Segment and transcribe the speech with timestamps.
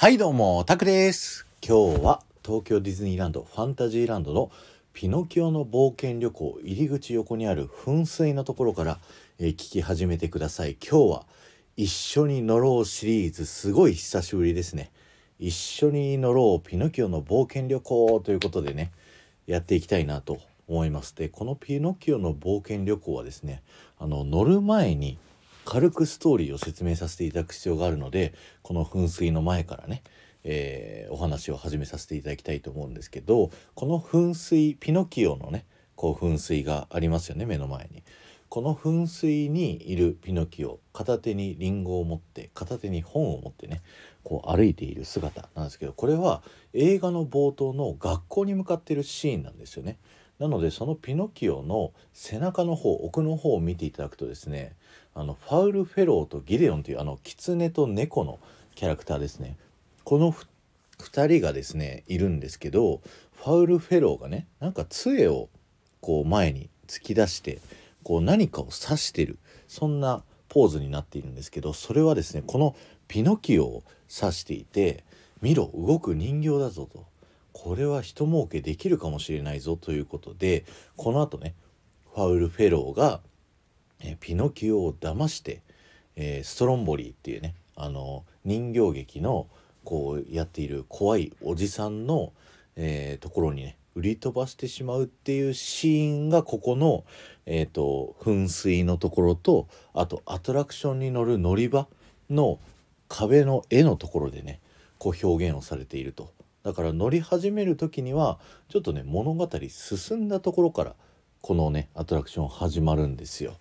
[0.00, 1.46] はいどうも、タクです。
[1.60, 4.50] 今日は東京ディズニーランドファンタジーランドの
[4.94, 8.98] ピノキオの冒険旅行入り口横にある噴水のところから、
[9.38, 10.78] えー聞き始めてください。
[10.80, 11.26] 今日は
[11.76, 14.90] 一緒に乗ろうシリーズすごい久しぶりですね。
[15.38, 18.92] 一緒に乗ろうピノキオの冒険旅行ということでね、
[19.46, 21.14] やっていきたいなと思います。
[21.14, 23.62] で、このピノキオの冒険旅行はですね、
[23.98, 25.18] あの乗る前に
[25.70, 30.02] 軽くストーリーを説明させていただく必要があるのでこの噴水の前からね、
[30.42, 35.64] えーお話を始めさせていただきたいと思うんですけどこの噴水ピノキオのね
[35.94, 38.02] こう噴水がありますよね目の前に。
[38.48, 43.80] この噴水にいるピノキオ片手にリンゴを持って片手に本を持ってね
[44.24, 46.42] こう歩いている姿なんですけどこれは
[46.72, 49.98] 映画の冒頭の学校に向かっているシーンなんですよね。
[50.40, 54.74] なのでそのピノキオの背中の方奥の方を見ていただくとですね
[55.14, 58.40] あのファウル・フェローとギデオンというあの狐と猫の
[58.74, 59.56] キャラクターですね
[60.02, 60.34] この
[60.98, 63.02] 2人がですねいるんですけど
[63.34, 65.50] ファウル・フェローがねなんか杖を
[66.00, 67.58] こう前に突き出して
[68.02, 72.74] こう何かを指してるそんなポーズになっているんですけどそれはですねこの
[73.08, 75.04] ピノキオを指していて
[75.42, 77.04] 「見ろ動く人形だぞ」と。
[77.52, 80.64] これは人儲けできるかもしれないぞということで
[80.96, 81.54] この後ね
[82.14, 83.20] ファウル・フェローが
[84.02, 85.62] えピノキオを騙して、
[86.16, 89.46] えーストロンボリーっていうねあの人形劇の
[89.84, 92.32] こうやっている怖いおじさんの、
[92.76, 97.04] えーところにね売り飛ばしてしまうっていうシーンがここの、
[97.46, 101.88] えー、と噴水のところとあとアトラクションに乗る乗り場
[102.30, 102.60] の
[103.08, 104.60] 壁の絵のところでね
[104.98, 106.32] こう表現をされていると。
[106.62, 110.94] だから乗り始める時にはちょっとね物語進んだところから
[111.40, 113.56] このねアトラクション始まるんですよ。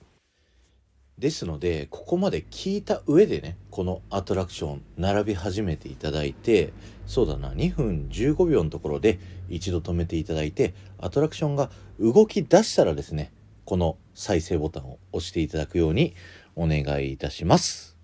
[1.17, 6.71] ですのでここまで聞いた上でねこのアトラクション並び始めていただいて
[7.07, 9.19] そうだな2分15秒のところで
[9.49, 11.69] 一度止めていただいてアトラクションが
[11.99, 13.33] 動き出したらですね
[13.65, 16.15] この再生ボタンを押していただくように
[16.55, 17.98] お願いいたします。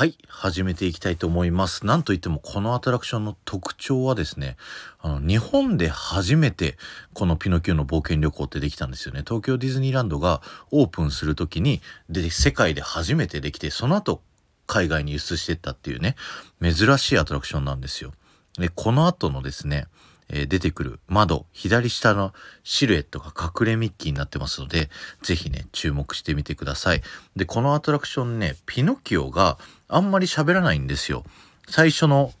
[0.00, 1.84] はい、始めていきたいと思います。
[1.84, 4.56] なんといってもこのアトラクションの特徴はですね、
[4.98, 6.78] あの、日本で初めて
[7.12, 9.20] このピノキオの冒険旅行ってできたんですよね。
[9.26, 10.40] 東京ディズニーランドが
[10.70, 14.22] オープンする時に、で、世界で初めてできて、その後
[14.66, 16.16] 海外に輸出してったっていうね、
[16.62, 18.14] 珍しいアトラクションなんですよ。
[18.58, 19.86] で、この後のですね、
[20.30, 22.32] えー出てくる窓、左下の
[22.64, 24.90] シルエットが隠れミッキーになってますので、
[25.22, 27.02] ぜひね、注目してみてください。
[27.36, 29.58] で、このアトラクションね、ピノキオが
[29.88, 31.24] あんまり喋らないんですよ。
[31.68, 32.32] 最初の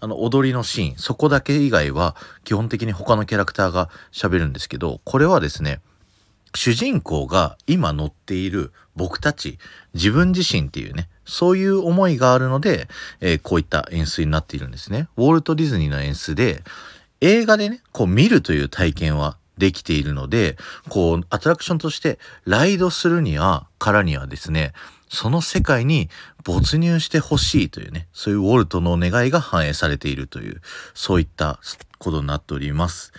[0.00, 5.80] あの踊りのシーン、そこだけ以外は基本的に他のキャラクターが喋るんですけど、これはですね、
[6.54, 9.58] 主人公が今乗っている僕たち、
[9.94, 12.88] 自分自身っていうね、そういう思いがあるので、
[13.20, 15.08] えーこういった演出になっているんですね。
[15.16, 16.62] ウォルト・ディズニーの演出で、
[17.20, 20.56] 映画でね、こう見るという体験はできているので、
[20.88, 24.72] こう、アトラクションとしてライドするには、からにはですね、
[25.08, 26.10] その世界に
[26.44, 30.60] 没入してほしいというね、そういうウォルトの願いが反映されているという、
[30.94, 31.58] そういった
[31.98, 33.12] ことになっております。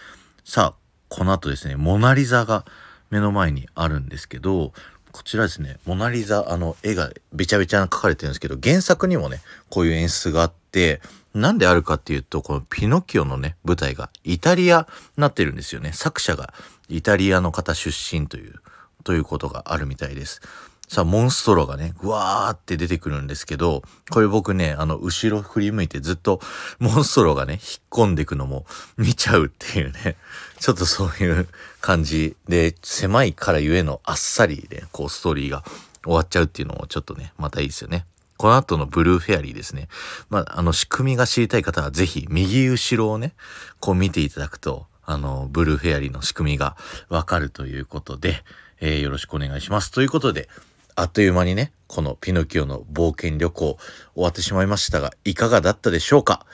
[0.45, 0.79] さあ、
[1.09, 2.65] この後ですね、モナリザが
[3.09, 4.71] 目の前にあるんですけど、
[5.11, 11.01] こちらですね、モナリザ、あの、絵がべちゃべちゃ描かれてるんですけど、原作にもね、こういう演出があって、
[11.33, 15.91] なんであるかっていうと、このピノキオのね、舞台がイタリアになってるんですよね。
[15.93, 16.53] 作者が
[16.87, 18.55] イタリアの方出身という、
[19.03, 20.41] ということがあるみたいです。
[20.89, 26.41] さあ、モンストロがね、ぐわーって出てくるんですけど、これ僕ね、あの、後ろ振り向いてずっと
[26.79, 27.61] モンストロがね、引っ
[27.91, 28.65] 込んでいくのも
[28.97, 30.17] 見ちゃうっていうね、
[30.59, 31.47] ちょっとそういう
[31.79, 35.63] 感じで、狭いからゆえのあっさりで、こう、ストーリーが
[36.03, 38.07] 終わっちゃうっていうのもちょっとね、またいいですよね。
[38.39, 39.89] この後のブルーフェアリーですね。
[40.29, 43.33] まあ、あの、仕組みが知りたい方はぜひ右後ろをね、
[43.81, 46.77] こう見ていただくと、あの、ブルーフェアリーの仕組みが
[47.09, 48.45] わかるということで、
[48.79, 49.91] えーよろしくお願いします。
[49.91, 50.47] ということで、
[50.95, 53.77] あっという間にね、このピノキオの冒険旅行
[54.13, 56.45] 終わってしまいましたが、いかがだったでしょうか？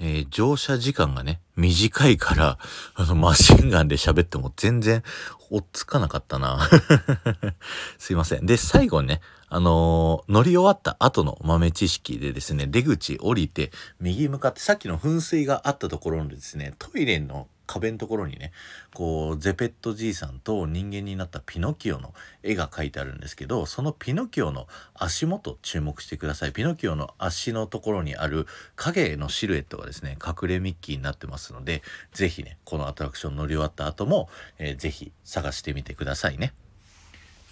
[0.00, 2.58] えー乗車時間がね、短いから、
[2.96, 5.04] あの、マシンガンで喋っても全然
[5.48, 6.68] 追っつかなかったな。
[7.98, 8.46] すいません。
[8.46, 9.20] で、最後ね、
[9.50, 18.52] あのー乗り終わった後の豆知識でですね、出口降りて、右向かってさっきの噴水があったところのですね、トイレの壁のところにね、
[18.94, 26.52] こう、ゼペットじいさんと人間になったピノキオの絵が描いてあるんですけど、そのピノキオの足元注目してください。
[26.52, 34.28] ピノキオの足のところにある影のシルエットがですね、隠れミッキーになってますので、ぜひね、このアトラクション乗り終わった後も、
[34.58, 36.54] えーぜひ探してみてくださいね。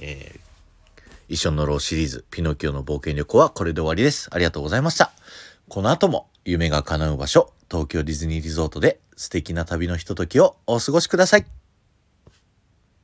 [0.00, 0.55] えー
[1.28, 4.28] 一緒に乗ろうシリーズ、ピノキオの冒険旅行はこれで終わりです。
[4.32, 5.12] ありがとうございました。
[5.68, 11.65] この後も夢が叶う場所、東京ディズニーリゾートで素敵な旅のひとときをお過ごしください。